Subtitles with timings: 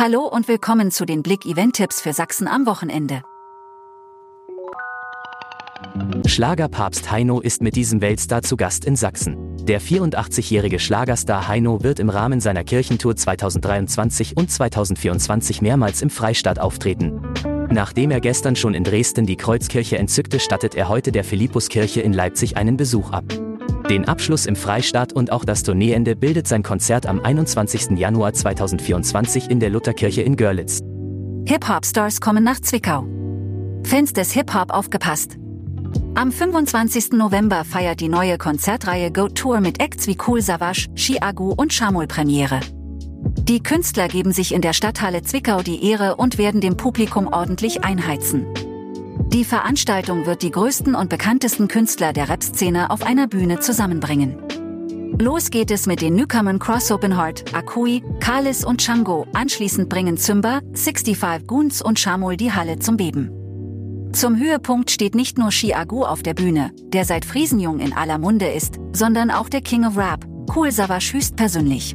[0.00, 3.22] Hallo und willkommen zu den Blick Event-Tipps für Sachsen am Wochenende.
[6.24, 9.56] Schlagerpapst Heino ist mit diesem Weltstar zu Gast in Sachsen.
[9.66, 16.60] Der 84-jährige Schlagerstar Heino wird im Rahmen seiner Kirchentour 2023 und 2024 mehrmals im Freistaat
[16.60, 17.20] auftreten.
[17.68, 22.12] Nachdem er gestern schon in Dresden die Kreuzkirche entzückte, stattet er heute der Philippuskirche in
[22.12, 23.24] Leipzig einen Besuch ab.
[23.90, 27.98] Den Abschluss im Freistaat und auch das Tourneeende bildet sein Konzert am 21.
[27.98, 30.80] Januar 2024 in der Lutherkirche in Görlitz.
[31.46, 33.06] Hip-Hop-Stars kommen nach Zwickau.
[33.84, 35.36] Fans des Hip-Hop aufgepasst.
[36.14, 37.12] Am 25.
[37.12, 42.06] November feiert die neue Konzertreihe Go Tour mit Acts wie Cool Savage, Chiagu und Shamul
[42.06, 42.60] Premiere.
[43.48, 47.84] Die Künstler geben sich in der Stadthalle Zwickau die Ehre und werden dem Publikum ordentlich
[47.84, 48.46] einheizen.
[49.28, 54.38] Die Veranstaltung wird die größten und bekanntesten Künstler der Rap-Szene auf einer Bühne zusammenbringen.
[55.18, 59.26] Los geht es mit den Newcomern Cross Open Heart, Akui, Kalis und Chango.
[59.34, 63.30] Anschließend bringen Zymba, 65 Goons und Shamul die Halle zum Beben.
[64.14, 68.16] Zum Höhepunkt steht nicht nur Shi Agu auf der Bühne, der seit Friesenjung in aller
[68.16, 71.94] Munde ist, sondern auch der King of Rap, Cool Savage höchstpersönlich.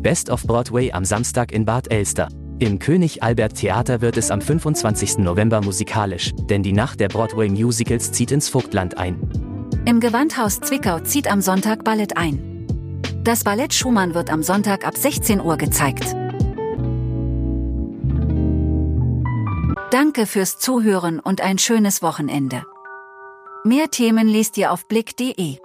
[0.00, 2.28] Best of Broadway am Samstag in Bad Elster.
[2.64, 5.18] Im König Albert Theater wird es am 25.
[5.18, 9.20] November musikalisch, denn die Nacht der Broadway Musicals zieht ins Vogtland ein.
[9.84, 12.66] Im Gewandhaus Zwickau zieht am Sonntag Ballett ein.
[13.22, 16.16] Das Ballett Schumann wird am Sonntag ab 16 Uhr gezeigt.
[19.90, 22.64] Danke fürs Zuhören und ein schönes Wochenende.
[23.64, 25.58] Mehr Themen liest ihr auf blick.de.